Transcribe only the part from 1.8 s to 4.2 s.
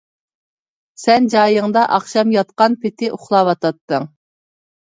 ئاخشام ياتقان پېتى ئۇخلاۋاتاتتىڭ.